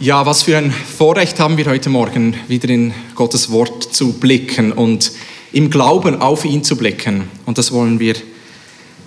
[0.00, 4.70] Ja, was für ein Vorrecht haben wir heute Morgen, wieder in Gottes Wort zu blicken
[4.70, 5.10] und
[5.50, 7.24] im Glauben auf ihn zu blicken.
[7.46, 8.14] Und das wollen wir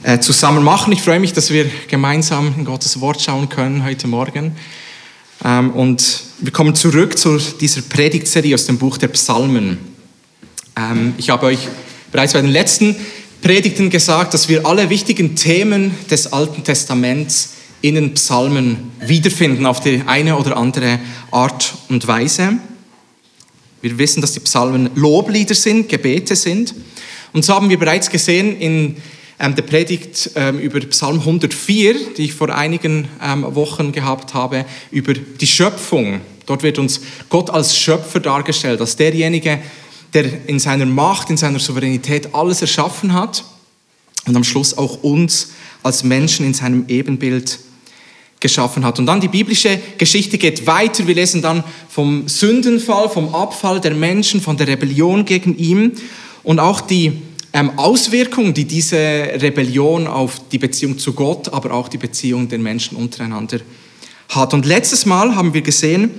[0.04, 0.92] äh, zusammen machen.
[0.92, 4.58] Ich freue mich, dass wir gemeinsam in Gottes Wort schauen können heute Morgen.
[5.46, 9.78] Ähm, und wir kommen zurück zu dieser Predigtserie aus dem Buch der Psalmen.
[10.76, 11.70] Ähm, ich habe euch
[12.12, 12.98] bereits bei den letzten
[13.42, 19.80] Predigten gesagt, dass wir alle wichtigen Themen des Alten Testaments in den Psalmen wiederfinden auf
[19.80, 21.00] die eine oder andere
[21.32, 22.60] Art und Weise.
[23.82, 26.76] Wir wissen, dass die Psalmen Loblieder sind, Gebete sind.
[27.34, 28.98] Und so haben wir bereits gesehen in
[29.40, 34.66] ähm, der Predigt ähm, über Psalm 104, die ich vor einigen ähm, Wochen gehabt habe,
[34.92, 36.22] über die Schöpfung.
[36.46, 39.60] Dort wird uns Gott als Schöpfer dargestellt, als derjenige,
[40.14, 43.44] der in seiner Macht, in seiner Souveränität alles erschaffen hat
[44.28, 47.60] und am Schluss auch uns als Menschen in seinem Ebenbild
[48.42, 49.00] geschaffen hat.
[49.00, 51.08] Und dann die biblische Geschichte geht weiter.
[51.08, 55.94] Wir lesen dann vom Sündenfall, vom Abfall der Menschen, von der Rebellion gegen ihn
[56.44, 57.14] und auch die
[57.54, 62.60] ähm, Auswirkungen, die diese Rebellion auf die Beziehung zu Gott, aber auch die Beziehung der
[62.60, 63.60] Menschen untereinander
[64.30, 64.54] hat.
[64.54, 66.12] Und letztes Mal haben wir gesehen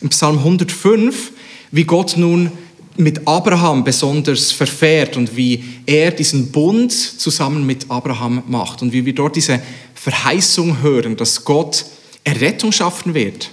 [0.00, 1.32] im Psalm 105,
[1.70, 2.52] wie Gott nun
[2.96, 9.04] mit Abraham besonders verfährt und wie er diesen Bund zusammen mit Abraham macht und wie
[9.04, 9.60] wir dort diese
[10.04, 11.86] Verheißung hören, dass Gott
[12.24, 13.50] Errettung schaffen wird,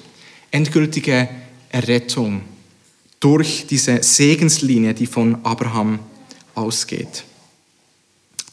[0.52, 1.30] endgültige
[1.70, 2.42] Errettung
[3.22, 6.00] durch diese Segenslinie, die von Abraham
[6.54, 7.24] ausgeht.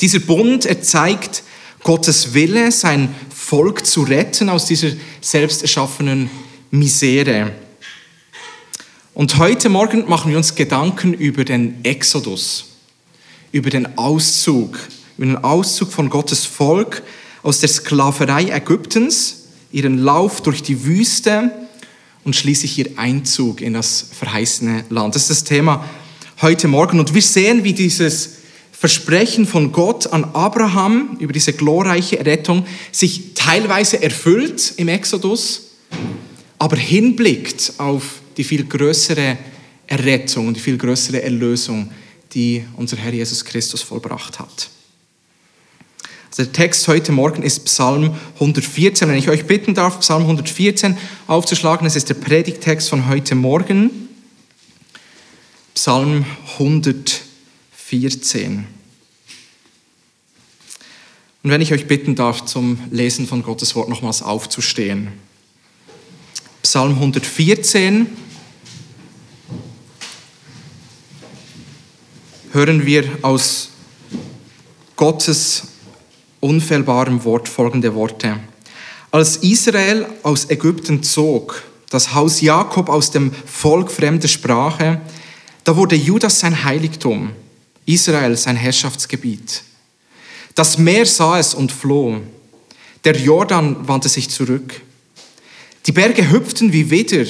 [0.00, 1.42] Dieser Bund, er zeigt
[1.82, 4.90] Gottes Wille, sein Volk zu retten aus dieser
[5.20, 6.30] selbst erschaffenen
[6.70, 7.50] Misere.
[9.12, 12.66] Und heute Morgen machen wir uns Gedanken über den Exodus,
[13.50, 14.78] über den Auszug,
[15.16, 17.02] über den Auszug von Gottes Volk
[17.42, 21.50] aus der Sklaverei Ägyptens, ihren Lauf durch die Wüste
[22.24, 25.14] und schließlich ihr Einzug in das verheißene Land.
[25.14, 25.84] Das ist das Thema
[26.40, 27.00] heute Morgen.
[27.00, 28.38] Und wir sehen, wie dieses
[28.72, 35.70] Versprechen von Gott an Abraham über diese glorreiche Rettung sich teilweise erfüllt im Exodus,
[36.58, 39.36] aber hinblickt auf die viel größere
[39.86, 41.90] Errettung und die viel größere Erlösung,
[42.34, 44.68] die unser Herr Jesus Christus vollbracht hat.
[46.36, 49.08] Der Text heute Morgen ist Psalm 114.
[49.08, 50.96] Wenn ich euch bitten darf, Psalm 114
[51.26, 54.08] aufzuschlagen, das ist der Predigtext von heute Morgen.
[55.74, 56.26] Psalm
[56.58, 58.66] 114.
[61.42, 65.08] Und wenn ich euch bitten darf, zum Lesen von Gottes Wort nochmals aufzustehen.
[66.62, 68.06] Psalm 114
[72.52, 73.70] hören wir aus
[74.94, 75.67] Gottes
[76.40, 78.38] unfehlbarem Wort folgende Worte.
[79.10, 85.00] Als Israel aus Ägypten zog, das Haus Jakob aus dem Volk fremder Sprache,
[85.64, 87.30] da wurde Judas sein Heiligtum,
[87.86, 89.62] Israel sein Herrschaftsgebiet.
[90.54, 92.20] Das Meer sah es und floh.
[93.04, 94.80] Der Jordan wandte sich zurück.
[95.86, 97.24] Die Berge hüpften wie Widder,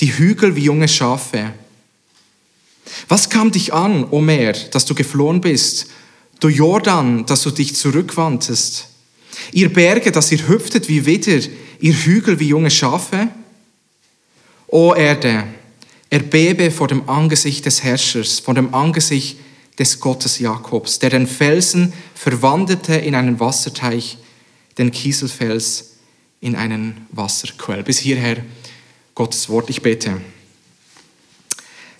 [0.00, 1.54] die Hügel wie junge Schafe.
[3.08, 5.86] Was kam dich an, o Meer, dass du geflohen bist
[6.44, 8.88] Du Jordan, dass du dich zurückwandtest.
[9.52, 11.40] Ihr Berge, dass ihr hüpftet wie Widder,
[11.80, 13.28] ihr Hügel wie junge Schafe.
[14.66, 15.44] O Erde,
[16.10, 19.38] erbebe vor dem Angesicht des Herrschers, vor dem Angesicht
[19.78, 24.18] des Gottes Jakobs, der den Felsen verwandelte in einen Wasserteich,
[24.76, 25.94] den Kieselfels
[26.42, 27.82] in einen Wasserquell.
[27.84, 28.36] Bis hierher
[29.14, 29.70] Gottes Wort.
[29.70, 30.20] Ich bete.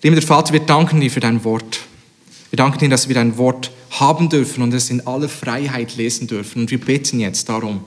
[0.02, 1.80] Lieber Vater, wir danken dir für dein Wort.
[2.50, 6.26] Wir danken dir, dass wir dein Wort haben dürfen und es in aller Freiheit lesen
[6.26, 6.62] dürfen.
[6.62, 7.84] Und wir beten jetzt darum,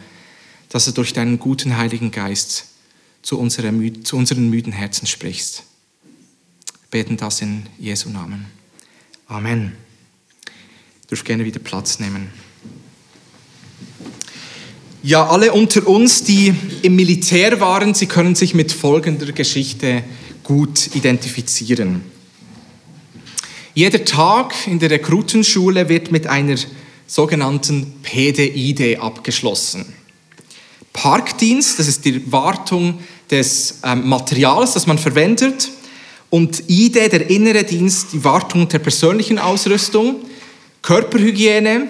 [0.69, 2.65] dass du durch deinen guten Heiligen Geist
[3.21, 3.73] zu, unserer,
[4.03, 5.63] zu unseren müden Herzen sprichst.
[6.89, 8.45] Wir beten das in Jesu Namen.
[9.27, 9.73] Amen.
[10.45, 12.29] Du dürft gerne wieder Platz nehmen.
[15.03, 20.03] Ja, alle unter uns, die im Militär waren, sie können sich mit folgender Geschichte
[20.43, 22.01] gut identifizieren.
[23.77, 26.55] Jeder Tag in der Rekrutenschule wird mit einer
[27.05, 29.93] sogenannten PDID abgeschlossen.
[30.93, 32.97] Parkdienst, das ist die Wartung
[33.29, 35.69] des ähm, Materials, das man verwendet,
[36.31, 40.25] und ID, der innere Dienst, die Wartung der persönlichen Ausrüstung,
[40.81, 41.87] Körperhygiene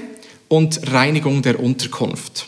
[0.50, 2.48] und Reinigung der Unterkunft.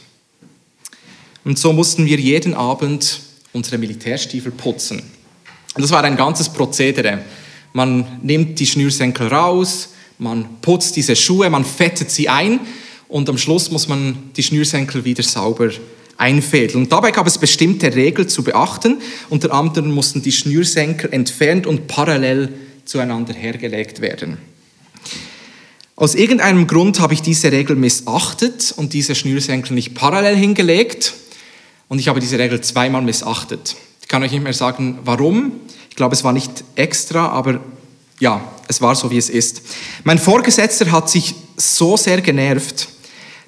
[1.45, 3.21] Und so mussten wir jeden Abend
[3.53, 5.01] unsere Militärstiefel putzen.
[5.75, 7.19] Und das war ein ganzes Prozedere.
[7.73, 12.59] Man nimmt die Schnürsenkel raus, man putzt diese Schuhe, man fettet sie ein
[13.07, 15.69] und am Schluss muss man die Schnürsenkel wieder sauber
[16.17, 16.83] einfädeln.
[16.83, 19.01] Und dabei gab es bestimmte Regeln zu beachten.
[19.29, 22.49] Unter anderem mussten die Schnürsenkel entfernt und parallel
[22.85, 24.37] zueinander hergelegt werden.
[25.95, 31.13] Aus irgendeinem Grund habe ich diese Regel missachtet und diese Schnürsenkel nicht parallel hingelegt.
[31.87, 33.75] Und ich habe diese Regel zweimal missachtet.
[34.09, 35.51] Ich kann euch nicht mehr sagen, warum.
[35.87, 37.59] Ich glaube, es war nicht extra, aber
[38.19, 39.61] ja, es war so, wie es ist.
[40.03, 42.89] Mein Vorgesetzter hat sich so sehr genervt,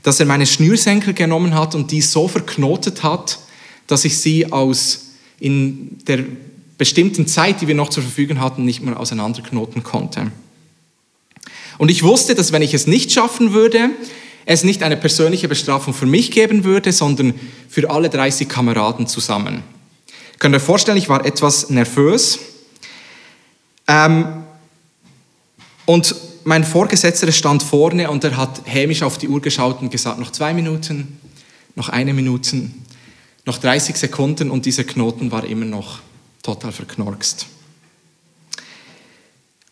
[0.04, 3.40] dass er meine Schnürsenkel genommen hat und die so verknotet hat,
[3.88, 5.08] dass ich sie aus
[5.40, 6.26] in der
[6.78, 10.32] bestimmten Zeit, die wir noch zur Verfügung hatten, nicht mehr auseinanderknoten konnte.
[11.80, 13.90] Und ich wusste, dass wenn ich es nicht schaffen würde,
[14.46, 17.34] es nicht eine persönliche Bestrafung für mich geben würde, sondern
[17.68, 19.64] für alle 30 Kameraden zusammen.
[20.42, 22.40] Könnt ihr euch vorstellen, ich war etwas nervös.
[23.88, 24.44] Ähm,
[25.86, 26.16] und
[26.46, 30.32] mein Vorgesetzter stand vorne und er hat hämisch auf die Uhr geschaut und gesagt, noch
[30.32, 31.20] zwei Minuten,
[31.76, 32.72] noch eine Minute,
[33.46, 36.00] noch 30 Sekunden und dieser Knoten war immer noch
[36.42, 37.46] total verknorkst.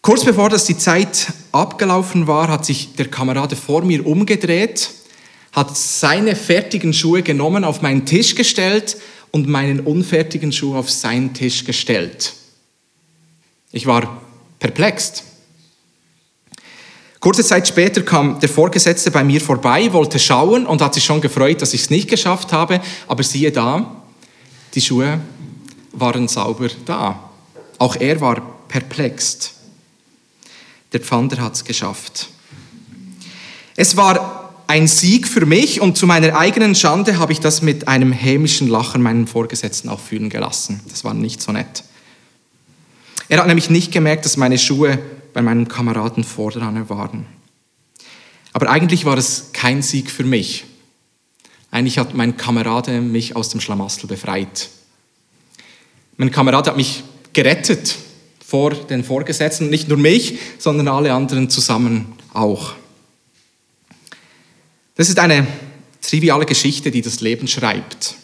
[0.04, 4.92] Kurz bevor das die Zeit abgelaufen war, hat sich der Kamerade vor mir umgedreht,
[5.52, 8.98] hat seine fertigen Schuhe genommen, auf meinen Tisch gestellt
[9.32, 12.34] und meinen unfertigen Schuh auf seinen Tisch gestellt.
[13.72, 14.22] Ich war
[14.60, 15.24] perplex.
[17.20, 21.20] Kurze Zeit später kam der Vorgesetzte bei mir vorbei, wollte schauen und hat sich schon
[21.20, 22.82] gefreut, dass ich es nicht geschafft habe.
[23.08, 24.04] Aber siehe da,
[24.74, 25.20] die Schuhe
[25.92, 27.30] waren sauber da.
[27.78, 29.52] Auch er war perplex.
[30.94, 32.30] Der Pfander hat es geschafft.
[33.76, 34.39] Es war
[34.70, 38.68] ein Sieg für mich und zu meiner eigenen Schande habe ich das mit einem hämischen
[38.68, 40.80] Lachen meinen Vorgesetzten auch fühlen gelassen.
[40.90, 41.84] Das war nicht so nett.
[43.30, 45.00] Er hat nämlich nicht gemerkt, dass meine Schuhe
[45.34, 47.26] bei meinem Kameraden vordran waren.
[48.54, 50.66] Aber eigentlich war es kein Sieg für mich.
[51.72, 54.70] Eigentlich hat mein Kamerade mich aus dem Schlamassel befreit.
[56.18, 57.96] Mein Kamerad hat mich gerettet
[58.46, 62.76] vor den Vorgesetzten, nicht nur mich, sondern alle anderen zusammen auch.
[65.00, 65.48] Das ist eine
[66.02, 68.16] triviale Geschichte, die das Leben schreibt.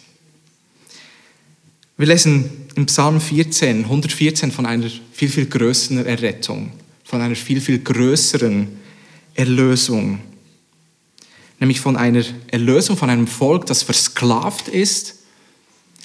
[1.96, 6.74] Wir lesen im Psalm 14, 114 von einer viel, viel größeren Errettung,
[7.06, 8.68] von einer viel, viel größeren
[9.36, 10.20] Erlösung.
[11.62, 15.20] Nämlich von einer Erlösung von einem Volk, das versklavt ist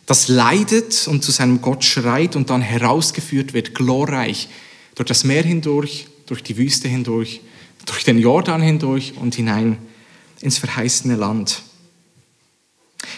[0.06, 4.48] das leidet und zu seinem Gott schreit und dann herausgeführt wird, glorreich,
[4.94, 7.40] durch das Meer hindurch, durch die Wüste hindurch,
[7.86, 9.76] durch den Jordan hindurch und hinein
[10.40, 11.62] ins verheißene Land.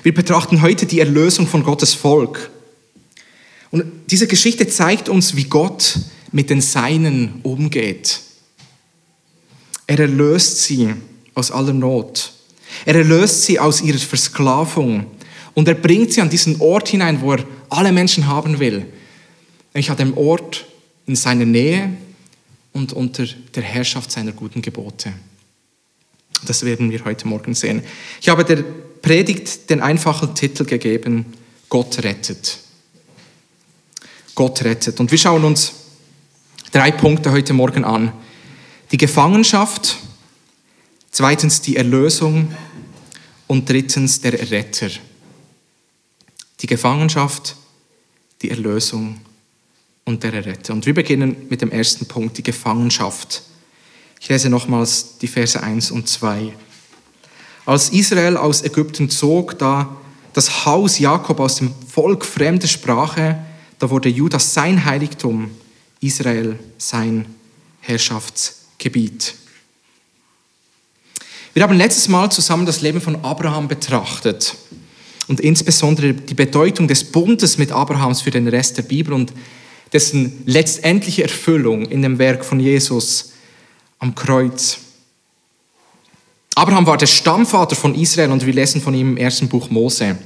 [0.03, 2.51] Wir betrachten heute die Erlösung von Gottes Volk.
[3.71, 5.99] Und diese Geschichte zeigt uns, wie Gott
[6.31, 8.21] mit den Seinen umgeht.
[9.87, 10.95] Er erlöst sie
[11.35, 12.33] aus aller Not.
[12.85, 15.07] Er erlöst sie aus ihrer Versklavung.
[15.55, 18.87] Und er bringt sie an diesen Ort hinein, wo er alle Menschen haben will.
[19.75, 20.67] Nämlich an dem Ort
[21.07, 21.97] in seiner Nähe
[22.73, 25.13] und unter der Herrschaft seiner guten Gebote.
[26.47, 27.83] Das werden wir heute Morgen sehen.
[28.21, 28.65] Ich habe der
[29.03, 31.27] Predigt den einfachen Titel gegeben,
[31.69, 32.59] Gott rettet.
[34.35, 35.01] Gott rettet.
[35.01, 35.73] Und wir schauen uns
[36.71, 38.13] drei Punkte heute Morgen an.
[38.91, 39.99] Die Gefangenschaft,
[41.11, 42.55] zweitens die Erlösung
[43.47, 44.91] und drittens der Retter
[46.63, 47.57] die Gefangenschaft,
[48.41, 49.21] die Erlösung
[50.05, 50.73] und der Erretter.
[50.73, 53.43] Und wir beginnen mit dem ersten Punkt, die Gefangenschaft.
[54.23, 56.53] Ich lese nochmals die Verse 1 und 2.
[57.67, 59.97] Als Israel aus Ägypten zog, da
[60.33, 63.45] das Haus Jakob aus dem Volk fremder Sprache,
[63.81, 65.51] da wurde Judah sein Heiligtum,
[66.01, 67.27] Israel sein
[67.81, 69.35] Herrschaftsgebiet.
[71.53, 74.55] Wir haben letztes Mal zusammen das Leben von Abraham betrachtet
[75.27, 79.33] und insbesondere die Bedeutung des Bundes mit Abrahams für den Rest der Bibel und
[79.93, 83.32] dessen letztendliche Erfüllung in dem Werk von Jesus
[84.03, 84.79] am Kreuz.
[86.57, 90.19] Abraham war der Stammvater von Israel und wir lesen von ihm im ersten Buch Mose,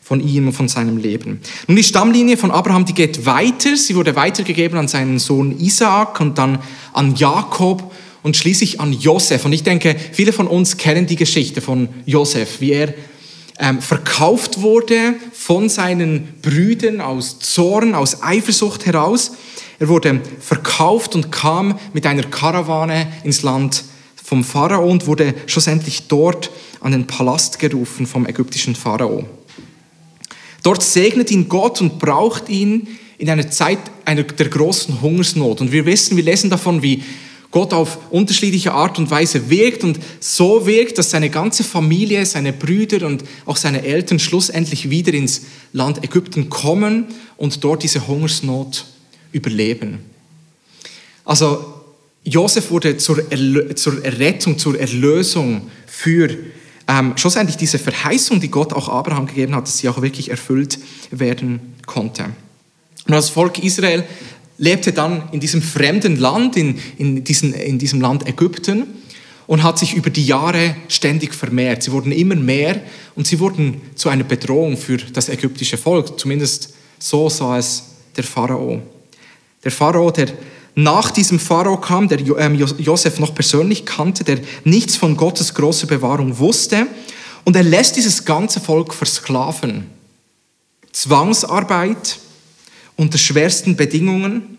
[0.00, 1.40] von ihm und von seinem Leben.
[1.66, 3.76] Nun, die Stammlinie von Abraham, die geht weiter.
[3.76, 6.60] Sie wurde weitergegeben an seinen Sohn Isaak und dann
[6.92, 9.44] an Jakob und schließlich an Josef.
[9.44, 12.94] Und ich denke, viele von uns kennen die Geschichte von Josef, wie er
[13.58, 19.32] ähm, verkauft wurde von seinen Brüdern aus Zorn, aus Eifersucht heraus.
[19.80, 23.82] Er wurde verkauft und kam mit einer Karawane ins Land
[24.14, 29.24] vom Pharao und wurde schlussendlich dort an den Palast gerufen vom ägyptischen Pharao.
[30.62, 35.62] Dort segnet ihn Gott und braucht ihn in einer Zeit einer der großen Hungersnot.
[35.62, 37.02] Und wir wissen, wir lesen davon, wie
[37.50, 42.52] Gott auf unterschiedliche Art und Weise wirkt und so wirkt, dass seine ganze Familie, seine
[42.52, 45.40] Brüder und auch seine Eltern schlussendlich wieder ins
[45.72, 47.06] Land Ägypten kommen
[47.38, 48.84] und dort diese Hungersnot
[49.32, 50.00] überleben.
[51.24, 51.74] Also
[52.24, 53.22] Josef wurde zur,
[53.76, 56.36] zur Errettung, zur Erlösung für
[56.88, 60.78] ähm, schlussendlich diese Verheißung, die Gott auch Abraham gegeben hat, dass sie auch wirklich erfüllt
[61.10, 62.24] werden konnte.
[62.24, 64.04] Und das Volk Israel
[64.58, 68.86] lebte dann in diesem fremden Land, in, in, diesen, in diesem Land Ägypten
[69.46, 71.82] und hat sich über die Jahre ständig vermehrt.
[71.82, 72.82] Sie wurden immer mehr
[73.16, 76.20] und sie wurden zu einer Bedrohung für das ägyptische Volk.
[76.20, 77.84] Zumindest so sah es
[78.16, 78.82] der Pharao.
[79.64, 80.28] Der Pharao, der
[80.74, 85.86] nach diesem Pharao kam, der ähm, Josef noch persönlich kannte, der nichts von Gottes großer
[85.86, 86.86] Bewahrung wusste.
[87.44, 89.86] Und er lässt dieses ganze Volk versklaven.
[90.92, 92.18] Zwangsarbeit
[92.96, 94.58] unter schwersten Bedingungen.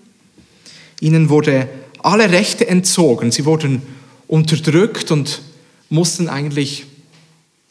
[1.00, 1.67] Ihnen wurde
[2.03, 3.31] alle Rechte entzogen.
[3.31, 3.81] Sie wurden
[4.27, 5.41] unterdrückt und
[5.89, 6.86] mussten eigentlich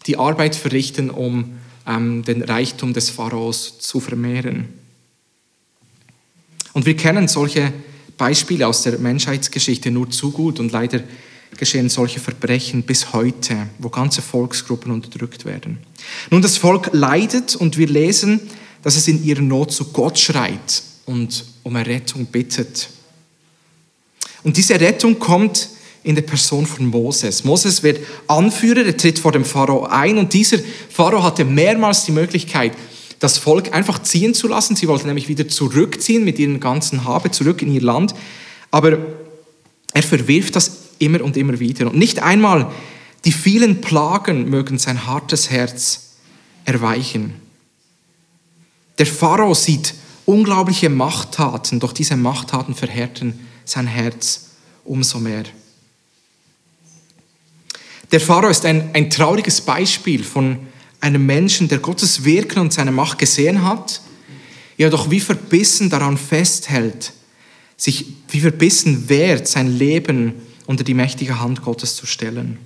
[0.07, 4.80] die Arbeit verrichten, um ähm, den Reichtum des Pharaos zu vermehren.
[6.73, 7.73] Und wir kennen solche
[8.17, 11.03] Beispiele aus der Menschheitsgeschichte nur zu gut und leider
[11.57, 15.79] geschehen solche Verbrechen bis heute, wo ganze Volksgruppen unterdrückt werden.
[16.31, 18.41] Nun, das Volk leidet und wir lesen,
[18.83, 22.89] dass es in ihrer Not zu Gott schreit und um Errettung bittet.
[24.43, 25.69] Und diese Rettung kommt
[26.03, 27.45] in der Person von Moses.
[27.45, 30.59] Moses wird Anführer, er tritt vor dem Pharao ein und dieser
[30.89, 32.73] Pharao hatte mehrmals die Möglichkeit,
[33.21, 34.75] das Volk einfach ziehen zu lassen.
[34.75, 38.15] Sie wollten nämlich wieder zurückziehen mit ihren ganzen Habe, zurück in ihr Land.
[38.71, 38.99] Aber
[39.93, 41.87] er verwirft das immer und immer wieder.
[41.87, 42.73] Und nicht einmal
[43.25, 46.15] die vielen Plagen mögen sein hartes Herz
[46.65, 47.35] erweichen.
[48.99, 54.49] Der Pharao sieht unglaubliche Machttaten, doch diese Machttaten verhärten sein Herz
[54.85, 55.45] umso mehr.
[58.12, 60.59] Der Pharao ist ein, ein trauriges Beispiel von
[61.00, 64.00] einem Menschen, der Gottes Wirken und seine Macht gesehen hat,
[64.76, 67.12] jedoch wie verbissen daran festhält,
[67.76, 70.35] sich wie verbissen wehrt, sein Leben
[70.66, 72.59] unter die mächtige Hand Gottes zu stellen.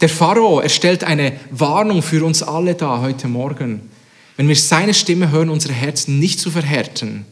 [0.00, 3.90] Der Pharao, er stellt eine Warnung für uns alle da heute Morgen.
[4.36, 7.24] Wenn wir seine Stimme hören, unsere Herzen nicht zu verhärten,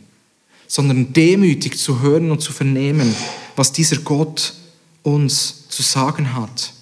[0.69, 3.15] sondern demütig zu hören und zu vernehmen,
[3.57, 4.55] was dieser Gott
[5.03, 6.73] uns zu sagen hat.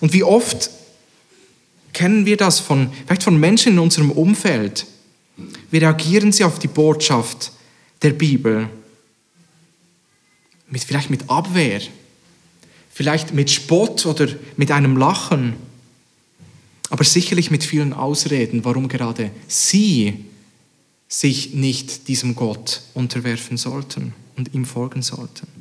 [0.00, 0.70] Und wie oft
[1.92, 4.86] kennen wir das von, vielleicht von Menschen in unserem Umfeld?
[5.70, 7.52] Wie reagieren sie auf die Botschaft
[8.02, 8.68] der Bibel?
[10.70, 11.80] Mit, vielleicht mit Abwehr,
[12.92, 15.54] vielleicht mit Spott oder mit einem Lachen,
[16.90, 20.24] aber sicherlich mit vielen Ausreden, warum gerade sie
[21.08, 25.57] sich nicht diesem Gott unterwerfen sollten und ihm folgen sollten.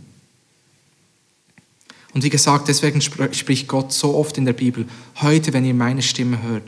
[2.17, 4.88] Und wie gesagt, deswegen spricht Gott so oft in der Bibel,
[5.21, 6.63] heute, wenn ihr meine Stimme hört,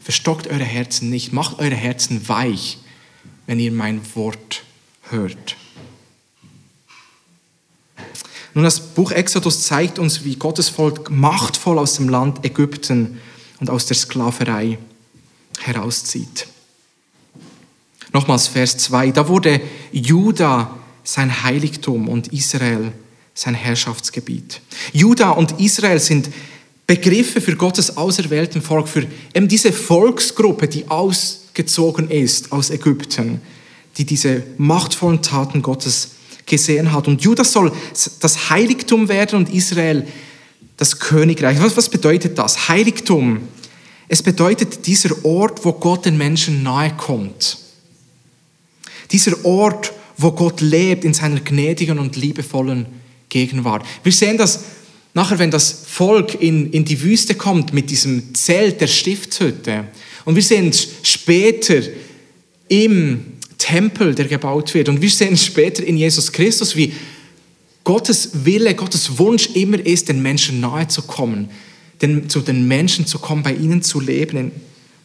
[0.00, 2.78] verstockt eure Herzen nicht, macht eure Herzen weich,
[3.46, 4.64] wenn ihr mein Wort
[5.02, 5.54] hört.
[8.54, 13.20] Nun, das Buch Exodus zeigt uns, wie Gottes Volk machtvoll aus dem Land Ägypten
[13.60, 14.78] und aus der Sklaverei
[15.60, 16.48] herauszieht.
[18.12, 19.60] Nochmals Vers 2, da wurde
[19.92, 22.92] Juda sein Heiligtum und Israel
[23.38, 24.60] sein Herrschaftsgebiet.
[24.92, 26.28] Juda und Israel sind
[26.88, 33.40] Begriffe für Gottes auserwählten Volk, für eben diese Volksgruppe, die ausgezogen ist aus Ägypten,
[33.96, 36.10] die diese machtvollen Taten Gottes
[36.46, 37.06] gesehen hat.
[37.06, 37.70] Und Juda soll
[38.18, 40.04] das Heiligtum werden und Israel
[40.76, 41.62] das Königreich.
[41.62, 42.68] Was, was bedeutet das?
[42.68, 43.42] Heiligtum.
[44.08, 47.58] Es bedeutet dieser Ort, wo Gott den Menschen nahe kommt.
[49.12, 52.97] Dieser Ort, wo Gott lebt in seiner gnädigen und liebevollen
[53.28, 53.84] Gegenwart.
[54.02, 54.64] Wir sehen das
[55.14, 59.84] nachher, wenn das Volk in, in die Wüste kommt mit diesem Zelt der Stiftshütte.
[60.24, 61.82] Und wir sehen es später
[62.68, 63.24] im
[63.58, 64.88] Tempel, der gebaut wird.
[64.88, 66.92] Und wir sehen es später in Jesus Christus, wie
[67.84, 71.48] Gottes Wille, Gottes Wunsch immer ist, den Menschen nahe zu kommen,
[72.02, 74.52] den, zu den Menschen zu kommen, bei ihnen zu leben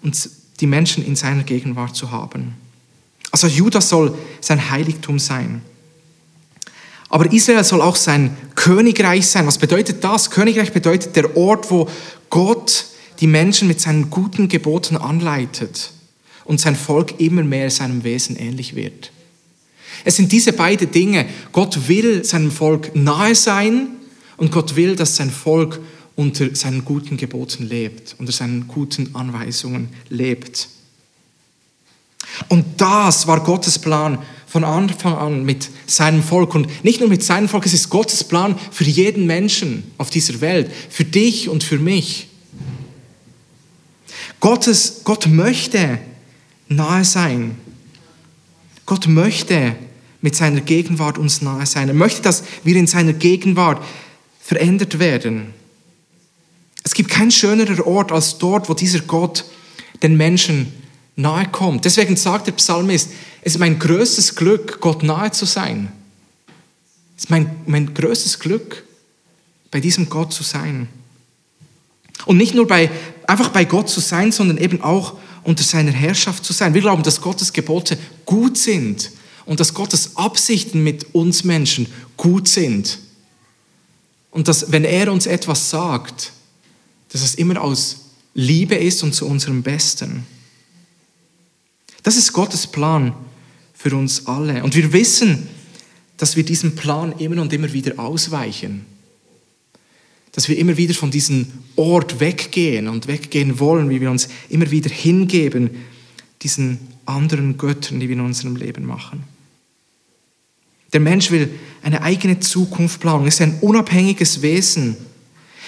[0.01, 2.55] und die Menschen in seiner Gegenwart zu haben.
[3.31, 5.61] Also Judas soll sein Heiligtum sein.
[7.13, 9.45] Aber Israel soll auch sein Königreich sein.
[9.45, 10.31] Was bedeutet das?
[10.31, 11.87] Königreich bedeutet der Ort, wo
[12.31, 12.85] Gott
[13.19, 15.91] die Menschen mit seinen guten Geboten anleitet
[16.43, 19.11] und sein Volk immer mehr seinem Wesen ähnlich wird.
[20.03, 21.27] Es sind diese beiden Dinge.
[21.51, 23.89] Gott will seinem Volk nahe sein
[24.37, 25.79] und Gott will, dass sein Volk
[26.15, 30.67] unter seinen guten Geboten lebt, unter seinen guten Anweisungen lebt.
[32.49, 34.17] Und das war Gottes Plan
[34.53, 36.53] von Anfang an mit seinem Volk.
[36.53, 40.41] Und nicht nur mit seinem Volk, es ist Gottes Plan für jeden Menschen auf dieser
[40.41, 42.27] Welt, für dich und für mich.
[44.39, 45.97] Gottes, Gott möchte
[46.67, 47.57] nahe sein.
[48.85, 49.75] Gott möchte
[50.21, 51.87] mit seiner Gegenwart uns nahe sein.
[51.87, 53.83] Er möchte, dass wir in seiner Gegenwart
[54.39, 55.47] verändert werden.
[56.83, 59.45] Es gibt keinen schöneren Ort als dort, wo dieser Gott
[60.03, 60.71] den Menschen
[61.15, 61.85] nahe kommt.
[61.85, 63.09] Deswegen sagt der Psalmist,
[63.41, 65.91] es ist mein größtes Glück, Gott nahe zu sein.
[67.17, 68.83] Es ist mein, mein größtes Glück,
[69.71, 70.87] bei diesem Gott zu sein.
[72.25, 72.89] Und nicht nur bei,
[73.27, 76.73] einfach bei Gott zu sein, sondern eben auch unter seiner Herrschaft zu sein.
[76.73, 79.11] Wir glauben, dass Gottes Gebote gut sind
[79.45, 82.99] und dass Gottes Absichten mit uns Menschen gut sind.
[84.31, 86.31] Und dass, wenn er uns etwas sagt,
[87.09, 87.97] dass es immer aus
[88.33, 90.25] Liebe ist und zu unserem Besten.
[92.03, 93.13] Das ist Gottes Plan
[93.73, 94.63] für uns alle.
[94.63, 95.47] Und wir wissen,
[96.17, 98.85] dass wir diesem Plan immer und immer wieder ausweichen.
[100.33, 104.69] Dass wir immer wieder von diesem Ort weggehen und weggehen wollen, wie wir uns immer
[104.69, 105.69] wieder hingeben,
[106.41, 109.23] diesen anderen Göttern, die wir in unserem Leben machen.
[110.91, 111.49] Der Mensch will
[111.81, 113.23] eine eigene Zukunft planen.
[113.23, 114.95] Er ist ein unabhängiges Wesen.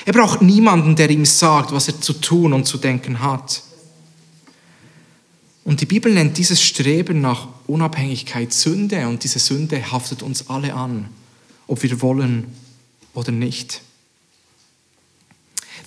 [0.05, 3.63] Er braucht niemanden, der ihm sagt, was er zu tun und zu denken hat.
[5.65, 10.75] Und die Bibel nennt dieses Streben nach Unabhängigkeit Sünde und diese Sünde haftet uns alle
[10.75, 11.09] an,
[11.65, 12.45] ob wir wollen
[13.15, 13.81] oder nicht.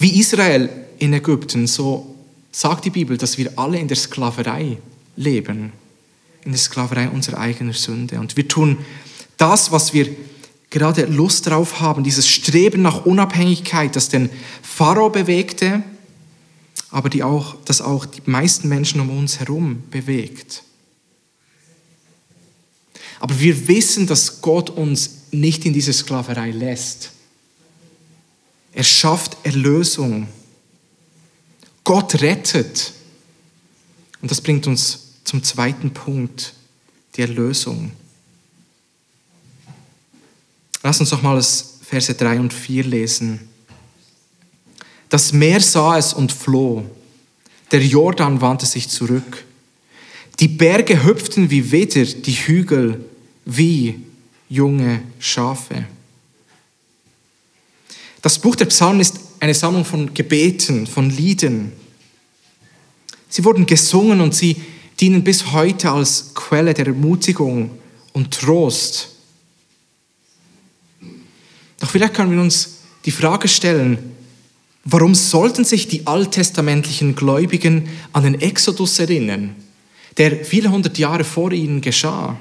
[0.00, 0.68] Wie Israel
[0.98, 2.16] in Ägypten, so
[2.50, 4.78] sagt die Bibel, dass wir alle in der Sklaverei
[5.16, 5.72] leben,
[6.44, 8.18] in der Sklaverei unserer eigenen Sünde.
[8.18, 8.78] Und wir tun
[9.36, 10.08] das, was wir
[10.70, 14.28] gerade Lust drauf haben, dieses Streben nach Unabhängigkeit, das den
[14.60, 15.84] Pharao bewegte,
[16.90, 20.62] aber die auch, das auch die meisten Menschen um uns herum bewegt.
[23.20, 27.10] Aber wir wissen, dass Gott uns nicht in diese Sklaverei lässt.
[28.72, 30.28] Er schafft Erlösung.
[31.84, 32.92] Gott rettet.
[34.20, 36.54] Und das bringt uns zum zweiten Punkt,
[37.16, 37.92] die Erlösung.
[40.82, 43.47] Lass uns doch mal das Verse 3 und 4 lesen.
[45.08, 46.84] Das Meer sah es und floh.
[47.70, 49.44] Der Jordan wandte sich zurück.
[50.40, 53.04] Die Berge hüpften wie Widder, die Hügel
[53.44, 54.00] wie
[54.48, 55.86] junge Schafe.
[58.22, 61.72] Das Buch der Psalmen ist eine Sammlung von Gebeten, von Lieden.
[63.28, 64.56] Sie wurden gesungen und sie
[65.00, 67.70] dienen bis heute als Quelle der Ermutigung
[68.12, 69.10] und Trost.
[71.78, 74.16] Doch vielleicht können wir uns die Frage stellen,
[74.90, 79.54] warum sollten sich die alttestamentlichen Gläubigen an den Exodus erinnern,
[80.16, 82.38] der viele hundert Jahre vor ihnen geschah?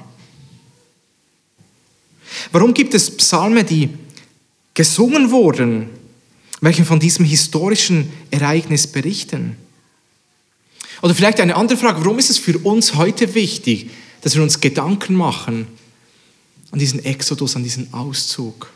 [2.50, 3.90] Warum gibt es Psalme, die
[4.72, 5.90] gesungen wurden,
[6.60, 9.56] welche von diesem historischen Ereignis berichten?
[11.02, 13.90] Oder vielleicht eine andere Frage, warum ist es für uns heute wichtig,
[14.22, 15.66] dass wir uns Gedanken machen
[16.70, 18.72] an diesen Exodus, an diesen Auszug?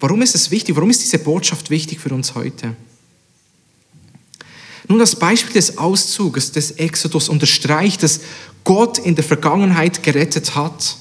[0.00, 0.76] Warum ist es wichtig?
[0.76, 2.74] Warum ist diese Botschaft wichtig für uns heute?
[4.88, 8.20] Nun, das Beispiel des Auszuges, des Exodus unterstreicht, dass
[8.64, 10.96] Gott in der Vergangenheit gerettet hat.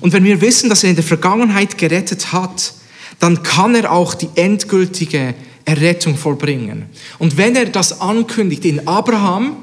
[0.00, 2.74] Und wenn wir wissen, dass er in der Vergangenheit gerettet hat,
[3.18, 6.86] dann kann er auch die endgültige Errettung vollbringen.
[7.18, 9.56] Und wenn er das ankündigt in Abraham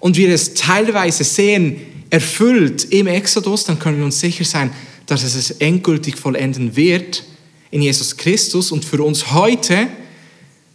[0.00, 4.70] und wir es teilweise sehen, erfüllt im Exodus, dann können wir uns sicher sein,
[5.06, 7.24] dass es es endgültig vollenden wird
[7.70, 9.88] in Jesus Christus und für uns heute,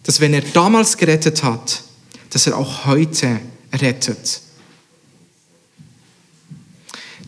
[0.03, 1.83] dass wenn er damals gerettet hat,
[2.29, 3.39] dass er auch heute
[3.73, 4.41] rettet.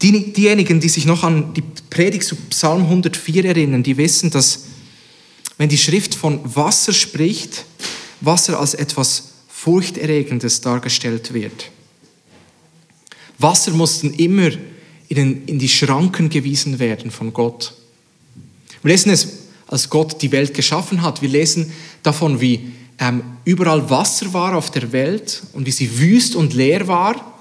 [0.02, 4.66] Die, diejenigen, die sich noch an die Predigt zu Psalm 104 erinnern, die wissen, dass
[5.58, 7.66] wenn die Schrift von Wasser spricht,
[8.20, 11.72] Wasser als etwas Furchterregendes dargestellt wird.
[13.38, 14.52] Wasser mussten immer
[15.18, 17.74] in, die Schranken gewiesen werden von Gott.
[18.82, 19.28] Wir lesen es,
[19.68, 21.22] als Gott die Welt geschaffen hat.
[21.22, 21.72] Wir lesen
[22.04, 26.88] davon, wie ähm, überall Wasser war auf der Welt und wie sie wüst und leer
[26.88, 27.34] war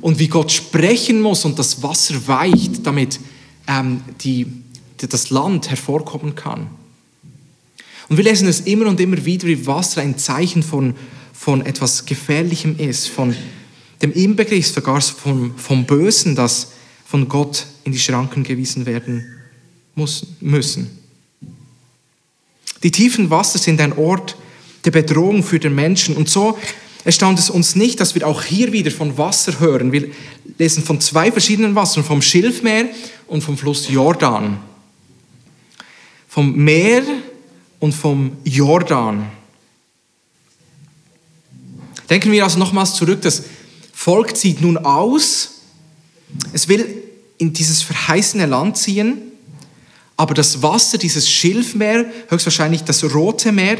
[0.00, 3.20] und wie Gott sprechen muss und das Wasser weicht, damit
[3.66, 4.46] ähm, die,
[4.96, 6.68] das Land hervorkommen kann.
[8.08, 10.94] Und wir lesen es immer und immer wieder, wie Wasser ein Zeichen von,
[11.32, 13.34] von etwas Gefährlichem ist, von
[14.02, 16.72] dem Inbegriff sogar vom, vom Bösen, das
[17.12, 19.26] von Gott in die Schranken gewiesen werden
[20.40, 20.98] müssen.
[22.82, 24.34] Die tiefen Wasser sind ein Ort
[24.86, 26.56] der Bedrohung für den Menschen und so
[27.04, 29.92] erstaunt es uns nicht, dass wir auch hier wieder von Wasser hören.
[29.92, 30.08] Wir
[30.56, 32.86] lesen von zwei verschiedenen Wassern, vom Schilfmeer
[33.26, 34.56] und vom Fluss Jordan.
[36.28, 37.02] Vom Meer
[37.78, 39.30] und vom Jordan.
[42.08, 43.42] Denken wir also nochmals zurück, das
[43.92, 45.60] Volk zieht nun aus,
[46.54, 47.01] es will
[47.42, 49.18] in dieses verheißene Land ziehen,
[50.16, 53.78] aber das Wasser, dieses Schilfmeer, höchstwahrscheinlich das Rote Meer,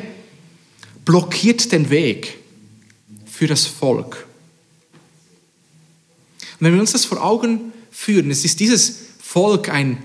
[1.04, 2.38] blockiert den Weg
[3.24, 4.26] für das Volk.
[6.58, 9.96] Und wenn wir uns das vor Augen führen, es ist dieses Volk ein,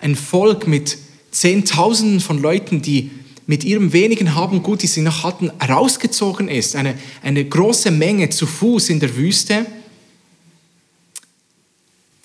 [0.00, 0.98] ein Volk mit
[1.30, 3.10] Zehntausenden von Leuten, die
[3.46, 6.76] mit ihrem wenigen Haben Gut, die sie noch hatten, herausgezogen ist.
[6.76, 9.64] Eine, eine große Menge zu Fuß in der Wüste.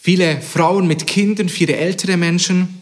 [0.04, 2.82] Viele Frauen mit Kindern, viele ältere Menschen.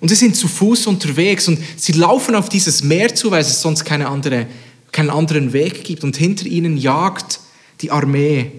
[0.00, 3.62] Und sie sind zu Fuß unterwegs und sie laufen auf dieses Meer zu, weil es
[3.62, 4.48] sonst keine andere,
[4.90, 6.02] keinen anderen Weg gibt.
[6.02, 7.38] Und hinter ihnen jagt
[7.82, 8.50] die Armee,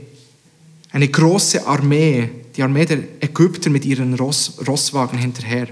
[0.94, 5.68] eine große Armee, die Armee der Ägypter mit ihren Ross, Rosswagen hinterher.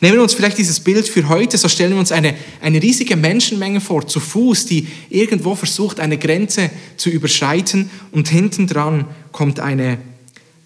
[0.00, 3.14] Nehmen wir uns vielleicht dieses Bild für heute, so stellen wir uns eine, eine riesige
[3.14, 9.60] Menschenmenge vor, zu Fuß, die irgendwo versucht, eine Grenze zu überschreiten und hinten dran kommt
[9.60, 9.98] eine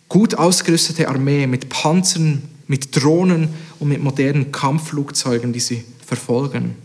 [0.08, 6.76] gut ausgerüstete Armee mit Panzern, mit Drohnen und mit modernen Kampfflugzeugen, die sie verfolgen.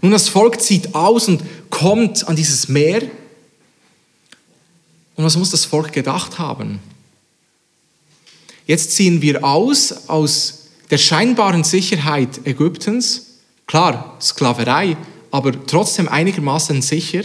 [0.00, 3.02] Nun, das Volk zieht aus und kommt an dieses Meer.
[5.16, 6.80] Und was muss das Volk gedacht haben?
[8.66, 13.38] Jetzt ziehen wir aus aus der scheinbaren Sicherheit Ägyptens.
[13.66, 14.96] Klar, Sklaverei,
[15.30, 17.24] aber trotzdem einigermaßen sicher.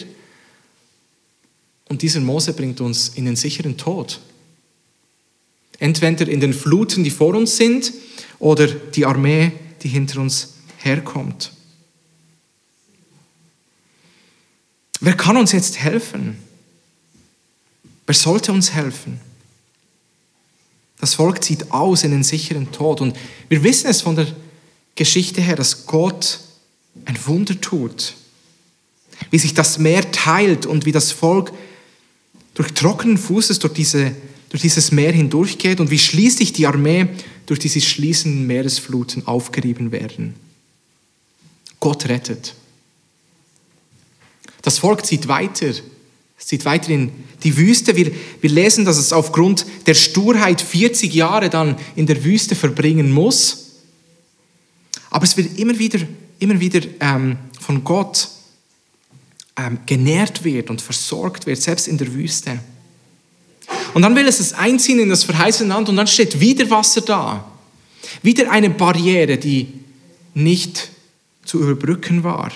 [1.90, 4.22] Und dieser Mose bringt uns in den sicheren Tod.
[5.80, 7.92] Entweder in den Fluten, die vor uns sind,
[8.38, 11.52] oder die Armee, die hinter uns herkommt.
[15.02, 16.38] Wer kann uns jetzt helfen?
[18.06, 19.20] Wer sollte uns helfen?
[21.00, 23.00] Das Volk zieht aus in den sicheren Tod.
[23.02, 23.16] Und
[23.48, 24.28] wir wissen es von der
[24.96, 26.40] Geschichte her, dass Gott
[27.06, 28.16] ein Wunder tut.
[29.32, 31.54] Wie sich das Meer teilt und wie das Volk
[32.60, 34.12] durch trockenen Fußes durch, diese,
[34.50, 37.08] durch dieses Meer hindurchgeht und wie schließlich die Armee
[37.46, 40.34] durch diese schließenden Meeresfluten aufgerieben werden.
[41.80, 42.56] Gott rettet.
[44.62, 45.74] Das Volk zieht weiter
[46.38, 47.12] es zieht weiter in
[47.44, 47.96] die Wüste.
[47.96, 53.10] Wir, wir lesen, dass es aufgrund der Sturheit 40 Jahre dann in der Wüste verbringen
[53.12, 53.76] muss.
[55.10, 56.00] Aber es wird immer wieder,
[56.40, 58.30] immer wieder ähm, von Gott
[59.60, 62.60] ähm, genährt wird und versorgt wird, selbst in der Wüste.
[63.94, 67.02] Und dann will es es einziehen in das verheißene Land und dann steht wieder Wasser
[67.02, 67.52] da.
[68.22, 69.68] Wieder eine Barriere, die
[70.34, 70.90] nicht
[71.44, 72.52] zu überbrücken war.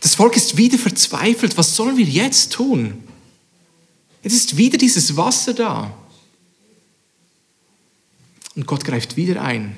[0.00, 1.58] Das Volk ist wieder verzweifelt.
[1.58, 3.02] Was sollen wir jetzt tun?
[4.22, 5.92] Jetzt ist wieder dieses Wasser da.
[8.54, 9.76] Und Gott greift wieder ein.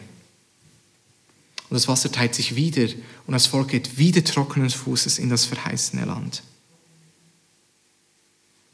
[1.69, 2.89] Und das Wasser teilt sich wieder
[3.27, 6.43] und das Volk geht wieder trockenen Fußes in das verheißene Land.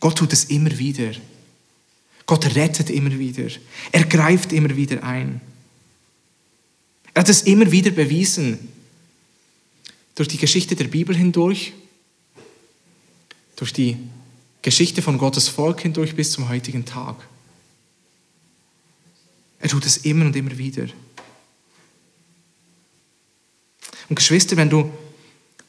[0.00, 1.12] Gott tut es immer wieder.
[2.26, 3.48] Gott rettet immer wieder.
[3.92, 5.40] Er greift immer wieder ein.
[7.14, 8.68] Er hat es immer wieder bewiesen
[10.14, 11.72] durch die Geschichte der Bibel hindurch,
[13.57, 13.96] durch die
[14.62, 17.16] Geschichte von Gottes Volk hindurch bis zum heutigen Tag.
[19.59, 20.87] Er tut es immer und immer wieder.
[24.11, 24.92] Und Geschwister, wenn du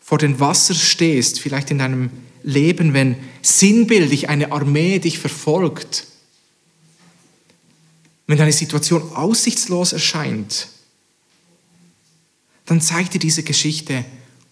[0.01, 2.09] vor dem Wasser stehst, vielleicht in deinem
[2.43, 6.07] Leben, wenn sinnbildlich eine Armee dich verfolgt,
[8.27, 10.67] wenn deine Situation aussichtslos erscheint,
[12.65, 14.03] dann zeigt dir diese Geschichte,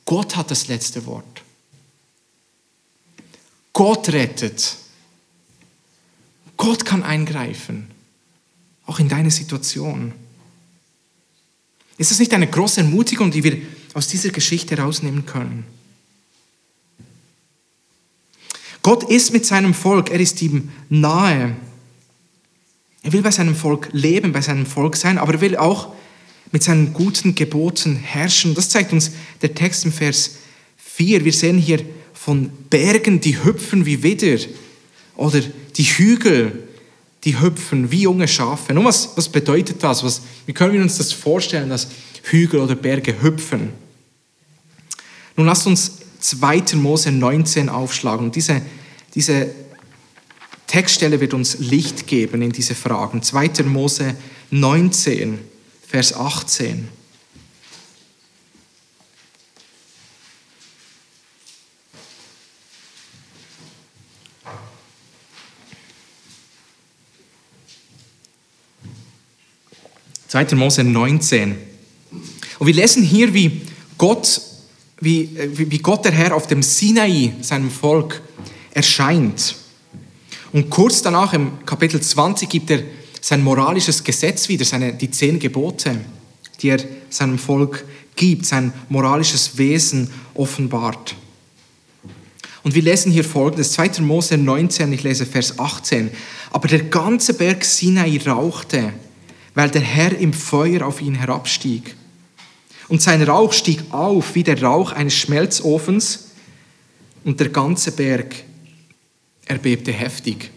[0.06, 1.43] Gott hat das letzte Wort.
[3.73, 4.75] Gott rettet.
[6.58, 7.89] Gott kann eingreifen,
[8.86, 10.13] auch in deine Situation.
[11.97, 13.62] Ist das nicht eine große Ermutigung, die wir
[13.93, 15.65] aus dieser Geschichte herausnehmen können?
[18.82, 21.56] Gott ist mit seinem Volk, er ist ihm nahe.
[23.04, 25.93] Er will bei seinem Volk leben, bei seinem Volk sein, aber er will auch
[26.52, 28.56] mit seinen guten Geboten herrschen.
[28.56, 30.38] Das zeigt uns der Text im Vers
[30.78, 31.23] 4.
[31.23, 31.82] Wir sehen hier
[32.13, 34.38] von Bergen, die hüpfen wie Widder
[35.15, 35.41] oder
[35.75, 36.67] die Hügel,
[37.23, 38.73] die hüpfen wie junge Schafe.
[38.73, 40.04] Nun, was, was bedeutet das?
[40.04, 41.88] Was, wie können wir uns das vorstellen, dass
[42.32, 43.72] Hügel oder Berge hüpfen.
[45.36, 46.76] Nun lasst uns 2.
[46.76, 48.26] Mose 19 aufschlagen.
[48.26, 48.62] Und diese,
[49.15, 49.50] diese
[50.68, 53.24] Textstelle wird uns Licht geben in diese Fragen.
[53.24, 53.63] 2.
[53.63, 54.15] Mose
[54.52, 55.39] 19,
[55.88, 56.89] Vers 18.
[70.30, 71.58] Zweiter Mose 19,
[72.60, 73.62] und wir lesen hier, wie
[73.98, 74.41] Gott,
[75.00, 78.22] wie, wie Gott der Herr auf dem Sinai seinem Volk
[78.72, 79.56] erscheint.
[80.52, 82.84] Und kurz danach im Kapitel 20 gibt er
[83.22, 86.00] sein moralisches Gesetz wieder, seine, die zehn Gebote,
[86.62, 91.15] die er seinem Volk gibt, sein moralisches Wesen offenbart.
[92.63, 94.02] Und wir lesen hier folgendes, 2.
[94.02, 96.12] Mose 19, ich lese Vers 18.
[96.52, 98.91] Aber der ganze Berg Sinai rauchte,
[99.54, 101.95] weil der Herr im Feuer auf ihn herabstieg.
[102.89, 106.32] Und sein Rauch stieg auf wie der Rauch eines Schmelzofens
[107.23, 108.36] und der ganze Berg
[109.45, 110.52] erbebte heftig.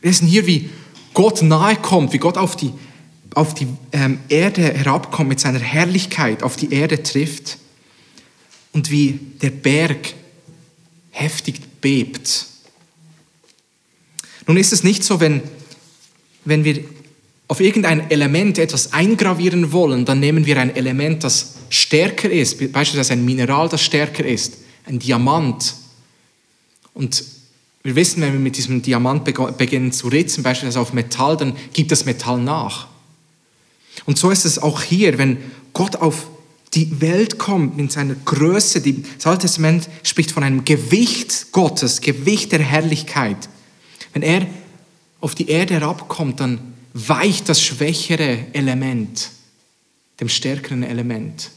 [0.00, 0.70] Wir lesen hier, wie
[1.14, 2.72] Gott nahe kommt, wie Gott auf die,
[3.34, 7.58] auf die ähm, Erde herabkommt mit seiner Herrlichkeit, auf die Erde trifft
[8.72, 10.14] und wie der Berg
[11.10, 12.46] heftig bebt.
[14.46, 15.42] Nun ist es nicht so, wenn,
[16.44, 16.84] wenn wir
[17.52, 23.12] auf irgendein Element etwas eingravieren wollen, dann nehmen wir ein Element, das stärker ist, beispielsweise
[23.12, 24.54] ein Mineral, das stärker ist,
[24.86, 25.74] ein Diamant.
[26.94, 27.22] Und
[27.82, 29.24] wir wissen, wenn wir mit diesem Diamant
[29.58, 32.86] beginnen zu ritzen, beispielsweise auf Metall, dann gibt das Metall nach.
[34.06, 35.36] Und so ist es auch hier, wenn
[35.74, 36.28] Gott auf
[36.72, 38.80] die Welt kommt in seiner Größe.
[38.80, 43.50] Das Alte Testament spricht von einem Gewicht Gottes, Gewicht der Herrlichkeit.
[44.14, 44.46] Wenn er
[45.20, 49.30] auf die Erde herabkommt, dann weicht das schwächere Element
[50.22, 51.50] dem stärkeren Element.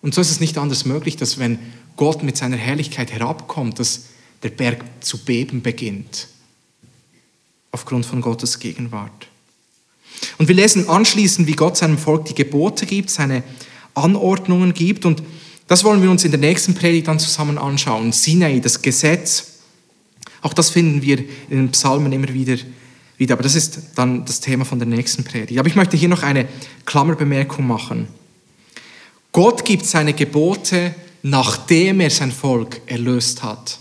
[0.00, 1.58] Und so ist es nicht anders möglich, dass wenn
[1.96, 4.04] Gott mit seiner Herrlichkeit herabkommt, dass
[4.42, 6.28] der Berg zu beben beginnt.
[7.70, 9.28] Aufgrund von Gottes Gegenwart.
[10.38, 13.42] Und wir lesen anschließend, wie Gott seinem Volk die Gebote gibt, seine
[13.94, 15.04] Anordnungen gibt.
[15.04, 15.22] Und
[15.66, 18.12] das wollen wir uns in der nächsten Predigt dann zusammen anschauen.
[18.12, 19.58] Sinai, das Gesetz.
[20.40, 22.56] Auch das finden wir in den Psalmen immer wieder,
[23.20, 23.34] wieder.
[23.34, 25.60] Aber das ist dann das Thema von der nächsten Predigt.
[25.60, 26.48] Aber ich möchte hier noch eine
[26.86, 28.08] Klammerbemerkung machen.
[29.30, 33.78] Gott gibt seine Gebote, nachdem er sein Volk erlöst hat.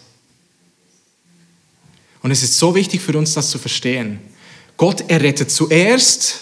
[2.21, 4.19] Und es ist so wichtig für uns, das zu verstehen.
[4.77, 6.41] Gott errettet zuerst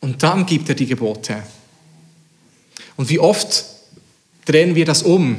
[0.00, 1.42] und dann gibt er die Gebote.
[2.96, 3.64] Und wie oft
[4.46, 5.36] drehen wir das um?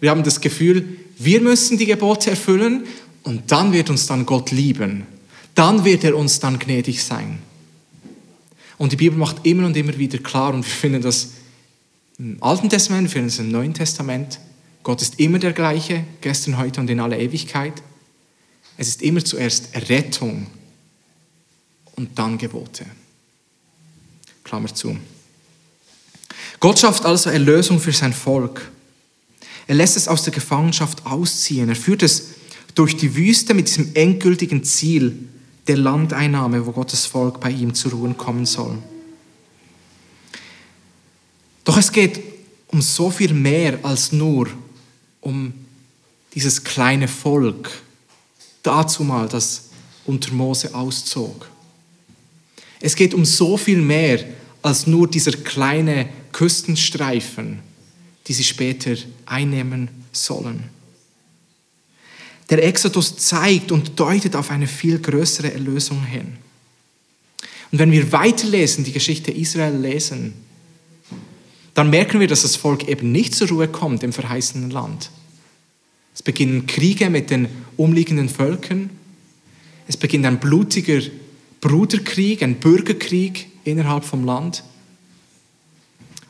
[0.00, 2.86] Wir haben das Gefühl, wir müssen die Gebote erfüllen
[3.22, 5.06] und dann wird uns dann Gott lieben.
[5.58, 7.40] Dann wird er uns dann gnädig sein.
[8.76, 11.30] Und die Bibel macht immer und immer wieder klar, und wir finden das
[12.16, 14.38] im Alten Testament, wir finden es im Neuen Testament,
[14.84, 17.72] Gott ist immer der gleiche, gestern, heute und in aller Ewigkeit.
[18.76, 20.46] Es ist immer zuerst Errettung
[21.96, 22.86] und dann Gebote.
[24.44, 24.96] Klammer zu.
[26.60, 28.70] Gott schafft also Erlösung für sein Volk.
[29.66, 31.68] Er lässt es aus der Gefangenschaft ausziehen.
[31.68, 32.28] Er führt es
[32.76, 35.28] durch die Wüste mit diesem endgültigen Ziel
[35.68, 38.78] der Landeinnahme, wo Gottes Volk bei ihm zur Ruhe kommen soll.
[41.64, 42.20] Doch es geht
[42.68, 44.48] um so viel mehr als nur
[45.20, 45.52] um
[46.34, 47.70] dieses kleine Volk,
[48.62, 49.68] dazu mal, das
[50.06, 51.48] unter Mose auszog.
[52.80, 54.24] Es geht um so viel mehr
[54.62, 57.60] als nur dieser kleine Küstenstreifen,
[58.26, 58.94] die sie später
[59.26, 60.77] einnehmen sollen.
[62.50, 66.36] Der Exodus zeigt und deutet auf eine viel größere Erlösung hin.
[67.70, 70.32] Und wenn wir weiterlesen, die Geschichte Israel lesen,
[71.74, 75.10] dann merken wir, dass das Volk eben nicht zur Ruhe kommt im verheißenen Land.
[76.14, 78.90] Es beginnen Kriege mit den umliegenden Völkern.
[79.86, 81.00] Es beginnt ein blutiger
[81.60, 84.64] Bruderkrieg, ein Bürgerkrieg innerhalb vom Land.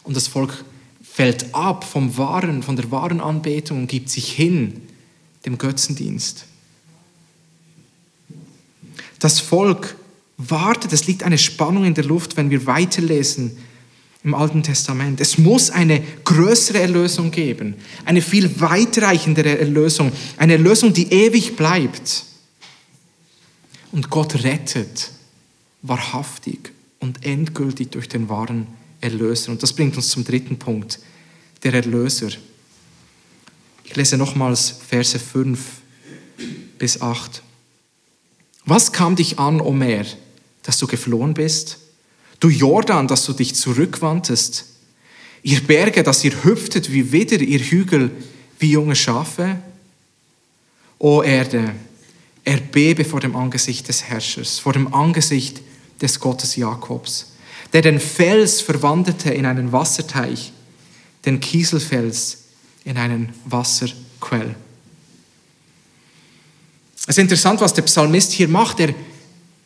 [0.03, 0.65] Und das Volk
[1.03, 4.88] fällt ab vom wahren, von der wahren Anbetung und gibt sich hin
[5.49, 6.45] dem Götzendienst.
[9.19, 9.97] Das Volk
[10.37, 13.57] wartet, es liegt eine Spannung in der Luft, wenn wir weiterlesen
[14.23, 15.21] im Alten Testament.
[15.21, 22.25] Es muss eine größere Erlösung geben, eine viel weitreichendere Erlösung, eine Erlösung, die ewig bleibt.
[23.91, 25.11] Und Gott rettet
[25.83, 28.67] wahrhaftig und endgültig durch den wahren
[29.01, 29.51] Erlöser.
[29.51, 31.01] Und das bringt uns zum dritten Punkt,
[31.63, 32.29] der Erlöser.
[33.89, 35.59] Ich lese nochmals Verse 5
[36.79, 37.43] bis 8.
[38.65, 40.05] Was kam dich an, O Meer,
[40.63, 41.79] dass du geflohen bist?
[42.39, 44.67] Du Jordan, dass du dich zurückwandtest?
[45.43, 48.11] Ihr Berge, dass ihr hüpftet wie Widder, ihr Hügel
[48.59, 49.59] wie junge Schafe?
[50.99, 51.75] O Erde,
[52.45, 55.63] erbebe vor dem Angesicht des Herrschers, vor dem Angesicht
[56.01, 57.27] des Gottes Jakobs
[57.73, 60.53] der den Fels verwandelte in einen Wasserteich,
[61.25, 62.45] den Kieselfels
[62.89, 64.57] in einen Wasserquell.
[66.97, 68.81] Es ist interessant, was der Psalmist hier macht.
[68.81, 68.95] Er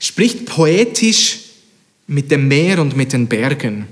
[0.01, 1.39] spricht poetisch
[2.09, 3.87] mit dem Meer und mit den Bergen.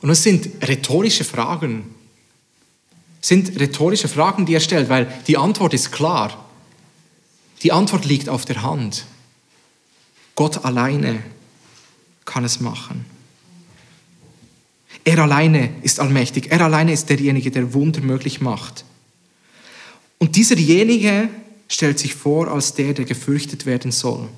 [0.00, 1.94] Und es sind rhetorische Fragen.
[3.20, 6.48] Es sind rhetorische Fragen, die er stellt, weil die Antwort ist klar.
[7.62, 9.04] Die Antwort liegt auf der Hand.
[10.36, 11.22] Gott alleine
[12.24, 13.04] kann es machen.
[15.08, 16.50] Er alleine ist allmächtig.
[16.50, 18.84] Er alleine ist derjenige, der Wunder möglich macht.
[20.18, 21.30] Und dieserjenige
[21.66, 24.28] stellt sich vor als der, der gefürchtet werden soll.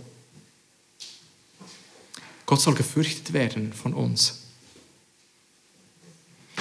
[2.46, 4.42] Gott soll gefürchtet werden von uns.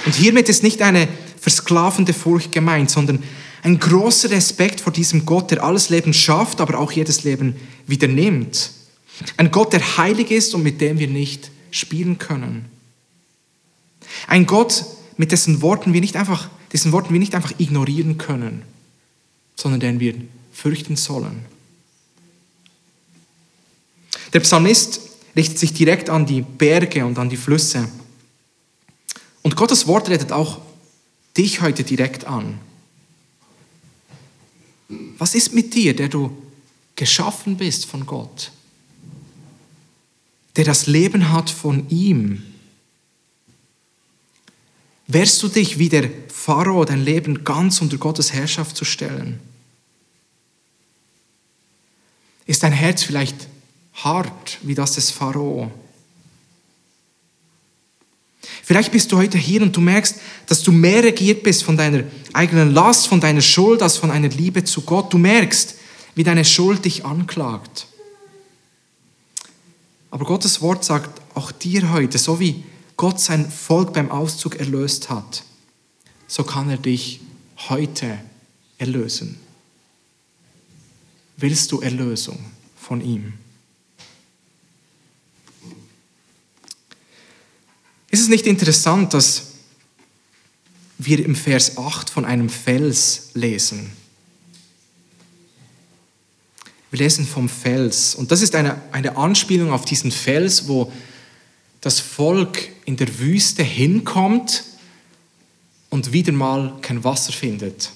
[0.04, 1.06] Und hiermit ist nicht eine
[1.40, 3.22] versklavende Furcht gemeint, sondern
[3.62, 7.54] ein großer Respekt vor diesem Gott, der alles Leben schafft, aber auch jedes Leben
[7.86, 8.72] wieder nimmt.
[9.36, 12.79] Ein Gott, der heilig ist und mit dem wir nicht spielen können.
[14.26, 14.84] Ein Gott,
[15.16, 18.62] mit dessen Worten wir nicht einfach, dessen Worten wir nicht einfach ignorieren können,
[19.56, 20.14] sondern den wir
[20.52, 21.44] fürchten sollen.
[24.32, 25.00] Der Psalmist
[25.36, 27.88] richtet sich direkt an die Berge und an die Flüsse.
[29.42, 30.60] Und Gottes Wort redet auch
[31.36, 32.58] dich heute direkt an.
[35.18, 36.36] Was ist mit dir, der du
[36.96, 38.50] geschaffen bist von Gott?
[40.56, 42.42] Der das Leben hat von ihm?
[45.12, 49.40] Wehrst du dich wie der Pharao, dein Leben ganz unter Gottes Herrschaft zu stellen?
[52.46, 53.48] Ist dein Herz vielleicht
[53.94, 55.72] hart wie das des Pharao?
[58.62, 60.14] Vielleicht bist du heute hier und du merkst,
[60.46, 64.28] dass du mehr regiert bist von deiner eigenen Last, von deiner Schuld, als von einer
[64.28, 65.12] Liebe zu Gott.
[65.12, 65.74] Du merkst,
[66.14, 67.88] wie deine Schuld dich anklagt.
[70.12, 72.62] Aber Gottes Wort sagt auch dir heute, so wie
[73.00, 75.42] Gott sein Volk beim Auszug erlöst hat,
[76.26, 77.22] so kann er dich
[77.70, 78.18] heute
[78.76, 79.40] erlösen.
[81.38, 82.38] Willst du Erlösung
[82.78, 83.32] von ihm?
[88.10, 89.44] Ist es nicht interessant, dass
[90.98, 93.92] wir im Vers 8 von einem Fels lesen?
[96.90, 98.14] Wir lesen vom Fels.
[98.14, 100.92] Und das ist eine, eine Anspielung auf diesen Fels, wo
[101.80, 104.64] das Volk in der Wüste hinkommt
[105.88, 107.90] und wieder mal kein Wasser findet.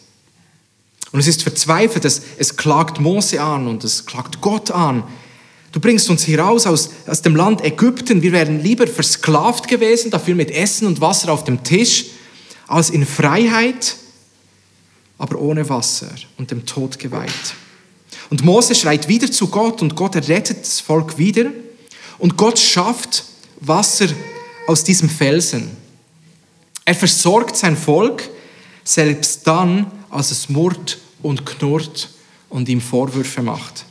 [1.12, 5.04] Und es ist verzweifelt, es, es klagt Mose an und es klagt Gott an.
[5.70, 8.22] Du bringst uns hier raus aus, aus dem Land Ägypten.
[8.22, 12.06] Wir wären lieber versklavt gewesen, dafür mit Essen und Wasser auf dem Tisch,
[12.66, 13.96] als in Freiheit,
[15.18, 17.54] aber ohne Wasser und dem Tod geweiht.
[18.30, 21.50] Und Mose schreit wieder zu Gott und Gott errettet das Volk wieder.
[22.18, 23.24] Und Gott schafft
[23.60, 24.08] Wasser
[24.66, 25.76] aus diesem Felsen.
[26.84, 28.28] Er versorgt sein Volk,
[28.82, 32.10] selbst dann, als es murrt und knurrt
[32.50, 33.86] und ihm Vorwürfe macht.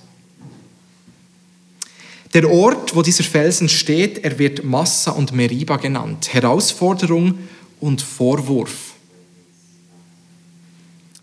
[2.34, 6.34] Der Ort, wo dieser Felsen steht, er wird Massa und Meriba genannt.
[6.34, 7.38] Herausforderung
[7.80, 8.94] und Vorwurf.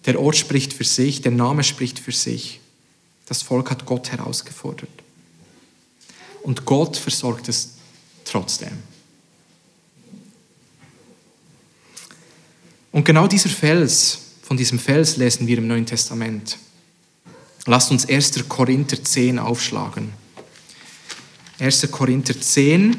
[0.07, 2.61] Der Ort spricht für sich, der Name spricht für sich.
[3.27, 4.89] Das Volk hat Gott herausgefordert.
[6.43, 7.75] Und Gott versorgt es
[8.31, 8.73] trotzdem.
[12.93, 16.59] Und genau dieser Fels, von diesem Fels lesen wir im Neuen Testament.
[17.67, 18.49] Lasst uns 1.
[18.49, 20.13] Korinther 10 aufschlagen.
[21.59, 21.89] 1.
[21.91, 22.97] Korinther 10.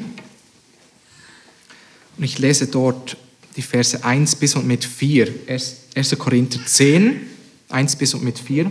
[2.16, 3.16] Und ich lese dort
[3.56, 5.28] die Verse 1 bis und mit 4.
[5.46, 6.18] 1.
[6.18, 7.20] Korinther 10,
[7.68, 8.70] 1 bis und mit 4.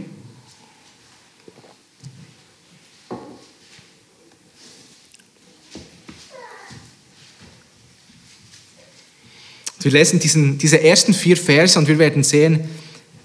[9.81, 12.69] Wir lesen diesen, diese ersten vier Verse und wir werden sehen,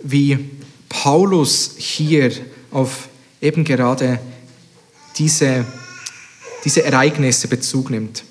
[0.03, 0.39] wie
[0.89, 2.33] Paulus hier
[2.71, 3.09] auf
[3.41, 4.19] eben gerade
[5.19, 5.67] diese
[6.67, 8.25] diese Ereignisse Bezug nimmt.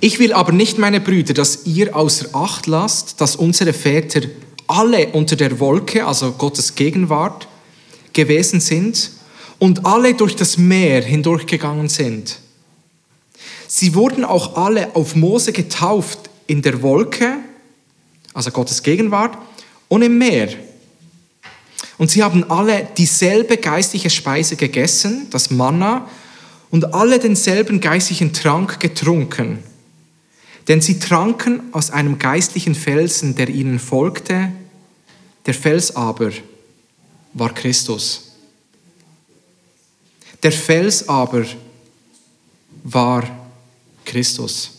[0.00, 4.22] Ich will aber nicht, meine Brüder, dass ihr außer Acht lasst, dass unsere Väter
[4.66, 7.46] alle unter der Wolke, also Gottes Gegenwart,
[8.12, 9.12] gewesen sind
[9.60, 12.40] und alle durch das Meer hindurchgegangen sind.
[13.68, 17.36] Sie wurden auch alle auf Mose getauft in der Wolke,
[18.34, 19.38] also Gottes Gegenwart,
[19.86, 20.48] und im Meer.
[21.98, 26.08] Und sie haben alle dieselbe geistliche Speise gegessen, das Manna,
[26.70, 29.62] und alle denselben geistlichen Trank getrunken.
[30.66, 34.52] Denn sie tranken aus einem geistlichen Felsen, der ihnen folgte.
[35.46, 36.30] Der Fels aber
[37.32, 38.32] war Christus.
[40.42, 41.44] Der Fels aber
[42.84, 43.24] war
[44.04, 44.77] Christus.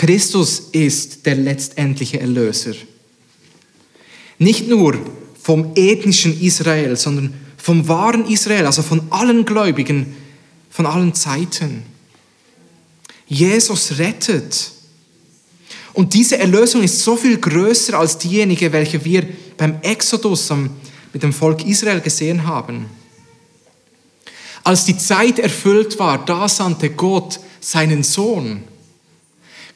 [0.00, 2.72] Christus ist der letztendliche Erlöser.
[4.38, 4.98] Nicht nur
[5.42, 10.16] vom ethnischen Israel, sondern vom wahren Israel, also von allen Gläubigen,
[10.70, 11.82] von allen Zeiten.
[13.26, 14.72] Jesus rettet.
[15.92, 19.28] Und diese Erlösung ist so viel größer als diejenige, welche wir
[19.58, 20.50] beim Exodus
[21.12, 22.86] mit dem Volk Israel gesehen haben.
[24.64, 28.69] Als die Zeit erfüllt war, da sandte Gott seinen Sohn.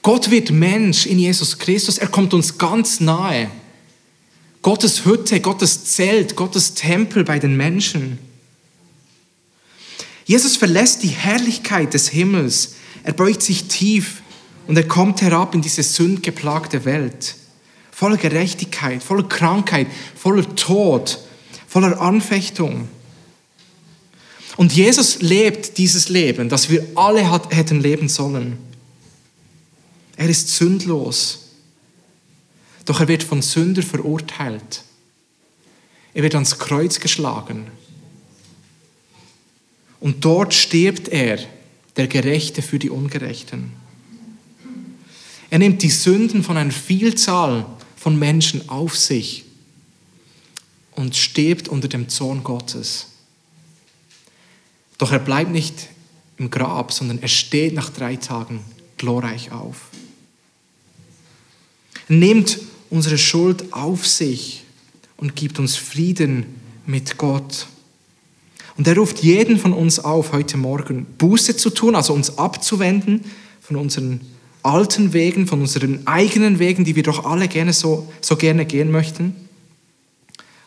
[0.05, 1.97] Gott wird Mensch in Jesus Christus.
[1.97, 3.51] Er kommt uns ganz nahe.
[4.61, 8.19] Gottes Hütte, Gottes Zelt, Gottes Tempel bei den Menschen.
[10.27, 12.75] Jesus verlässt die Herrlichkeit des Himmels.
[13.03, 14.21] Er beugt sich tief
[14.67, 17.37] und er kommt herab in diese sündgeplagte Welt.
[17.91, 21.19] Voller Gerechtigkeit, voller Krankheit, voller Tod,
[21.67, 22.89] voller Anfechtung.
[24.59, 28.74] Und Jesus lebt dieses Leben, das wir alle hätten leben sollen.
[30.17, 31.41] Er ist sündlos.
[32.85, 34.83] Doch er wird von Sünder verurteilt.
[36.13, 37.67] Er wird ans Kreuz geschlagen.
[40.01, 41.39] Und dort stirbt er,
[41.97, 43.73] der Gerechte für die Ungerechten.
[45.51, 49.45] Er nimmt die Sünden von einer Vielzahl von Menschen auf sich
[50.93, 53.07] und stirbt unter dem Zorn Gottes.
[54.99, 55.89] Doch er bleibt nicht
[56.37, 58.65] im Grab, sondern er steht nach drei Tagen
[58.97, 59.91] glorreich auf.
[62.09, 62.59] Nimmt
[62.91, 64.65] unsere Schuld auf sich
[65.17, 66.47] und gibt uns Frieden
[66.87, 67.67] mit Gott.
[68.77, 73.25] Und er ruft jeden von uns auf, heute Morgen Buße zu tun, also uns abzuwenden
[73.61, 74.21] von unseren
[74.63, 78.91] alten Wegen, von unseren eigenen Wegen, die wir doch alle gerne so, so gerne gehen
[78.91, 79.35] möchten,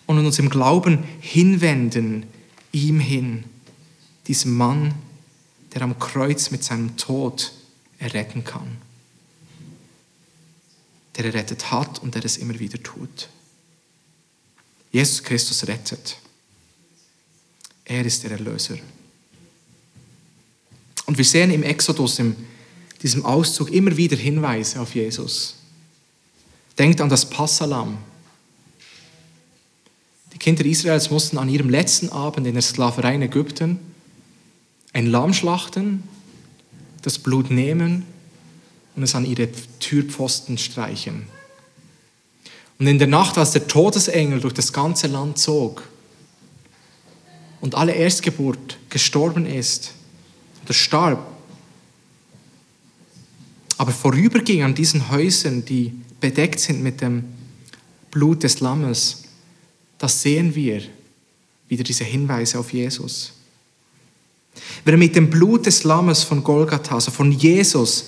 [0.05, 2.23] und uns im Glauben hinwenden,
[2.71, 3.43] ihm hin
[4.27, 4.93] diesem Mann,
[5.73, 7.51] der am Kreuz mit seinem Tod
[7.99, 8.77] erretten kann.
[11.17, 13.29] Der errettet hat und der es immer wieder tut.
[14.91, 16.17] Jesus Christus rettet.
[17.85, 18.77] Er ist der Erlöser.
[21.05, 22.35] Und wir sehen im Exodus, in
[23.01, 25.55] diesem Auszug, immer wieder Hinweise auf Jesus.
[26.77, 27.97] Denkt an das Passalam.
[30.33, 33.79] Die Kinder Israels mussten an ihrem letzten Abend in der Sklaverei in Ägypten
[34.93, 36.03] ein Lamm schlachten,
[37.01, 38.05] das Blut nehmen
[38.97, 39.47] und es an ihre
[39.79, 41.27] Türpfosten streichen.
[42.79, 45.83] Und in der Nacht, als der Todesengel durch das ganze Land zog
[47.61, 49.93] und alle Erstgeburt gestorben ist
[50.65, 51.31] oder starb,
[53.77, 57.23] aber vorüberging an diesen Häusern, die bedeckt sind mit dem
[58.09, 59.23] Blut des Lammes,
[59.99, 60.81] das sehen wir
[61.67, 63.33] wieder diese Hinweise auf Jesus.
[64.85, 68.05] Wer mit dem Blut des Lammes von Golgatha, also von Jesus,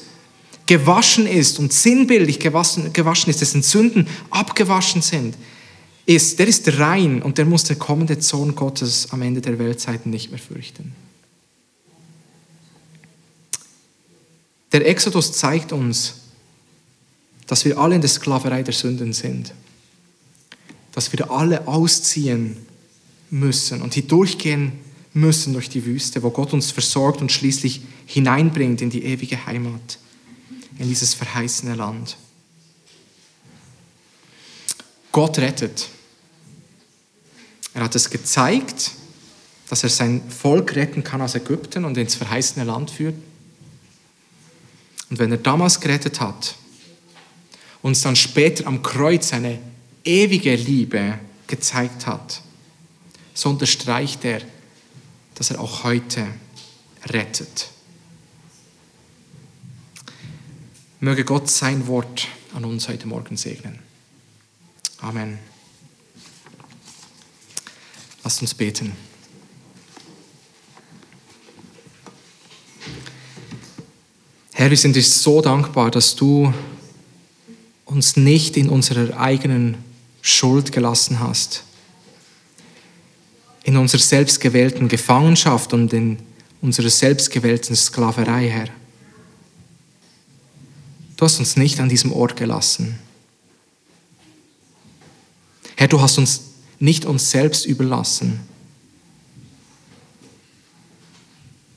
[0.70, 5.36] gewaschen ist und sinnbildlich gewaschen, gewaschen ist, dessen Sünden abgewaschen sind,
[6.06, 10.12] ist, der ist rein und der muss der kommende Sohn Gottes am Ende der Weltzeiten
[10.12, 10.94] nicht mehr fürchten.
[14.72, 16.14] Der Exodus zeigt uns,
[17.48, 19.56] dass wir alle in der Sklaverei der Sünden sind.
[20.92, 22.58] Dass wir alle ausziehen
[23.32, 24.74] müssen und hier durchgehen
[25.16, 29.98] müssen durch die Wüste, wo Gott uns versorgt und schließlich hineinbringt in die ewige Heimat,
[30.80, 32.18] in dieses verheißene Land.
[35.12, 35.90] Gott rettet.
[37.74, 38.92] Er hat es gezeigt,
[39.70, 43.16] dass er sein Volk retten kann aus Ägypten und ins verheißene Land führt.
[45.10, 46.56] Und wenn er damals gerettet hat,
[47.82, 49.60] uns dann später am Kreuz seine
[50.04, 52.42] ewige Liebe gezeigt hat,
[53.34, 54.42] so unterstreicht er,
[55.36, 56.26] dass er auch heute
[57.06, 57.70] rettet.
[61.02, 63.80] Möge Gott sein Wort an uns heute Morgen segnen.
[65.00, 65.40] Amen.
[68.22, 68.92] Lasst uns beten.
[74.52, 76.54] Herr, wir sind dir so dankbar, dass du
[77.86, 79.78] uns nicht in unserer eigenen
[80.22, 81.64] Schuld gelassen hast,
[83.64, 86.20] in unserer selbstgewählten Gefangenschaft und in
[86.62, 88.79] unserer selbstgewählten Sklaverei, Herr.
[91.20, 92.98] Du hast uns nicht an diesem Ort gelassen.
[95.76, 96.44] Herr, du hast uns
[96.80, 98.40] nicht uns selbst überlassen.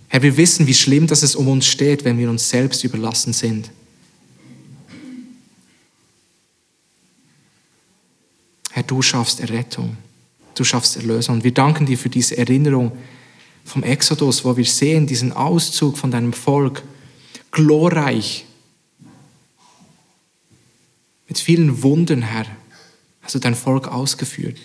[0.07, 3.33] Herr, wir wissen, wie schlimm dass es um uns steht, wenn wir uns selbst überlassen
[3.33, 3.73] sind.
[8.71, 9.97] Herr, du schaffst Errettung.
[10.55, 11.39] Du schaffst Erlösung.
[11.39, 12.97] Und wir danken dir für diese Erinnerung
[13.65, 16.85] vom Exodus, wo wir sehen, diesen Auszug von deinem Volk,
[17.51, 18.47] glorreich,
[21.33, 22.45] mit vielen Wunden, Herr,
[23.23, 24.59] hast du dein Volk ausgeführt,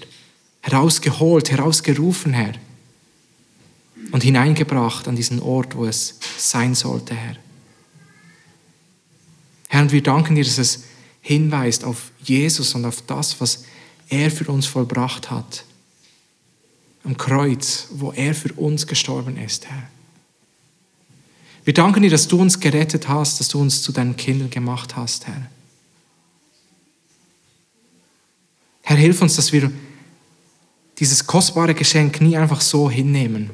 [0.60, 2.56] herausgeholt, herausgerufen, Herr.
[4.12, 7.38] und hineingebracht an diesen Ort, wo es sein sollte, Herr.
[9.70, 10.84] Herr, und wir danken dir, dass es
[11.22, 13.64] hinweist auf Jesus und auf das, was
[14.10, 15.64] er für uns vollbracht hat.
[17.06, 19.88] Am Kreuz, wo er für uns gestorben ist, Herr.
[21.64, 24.98] Wir danken dir, dass du uns gerettet hast, dass du uns zu deinen Kindern gemacht
[24.98, 25.48] hast, Herr.
[28.88, 29.70] Herr, hilf uns, dass wir
[30.98, 33.50] dieses kostbare Geschenk nie einfach so hinnehmen,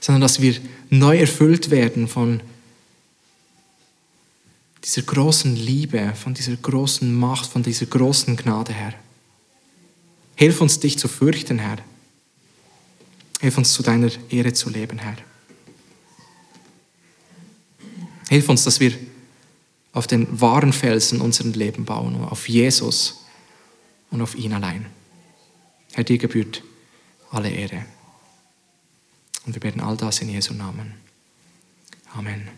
[0.00, 0.56] sondern dass wir
[0.90, 2.40] neu erfüllt werden von
[4.82, 8.94] dieser großen Liebe, von dieser großen Macht, von dieser großen Gnade, Herr.
[10.34, 11.78] Hilf uns, dich zu fürchten, Herr.
[13.40, 15.18] Hilf uns, zu deiner Ehre zu leben, Herr.
[18.28, 18.92] Hilf uns, dass wir
[19.92, 23.18] auf den wahren Felsen unseren Leben bauen, auf Jesus
[24.10, 24.86] und auf ihn allein.
[25.92, 26.62] Herr, dir gebührt
[27.30, 27.84] alle Ehre.
[29.46, 30.94] Und wir beten all das in Jesu Namen.
[32.14, 32.48] Amen.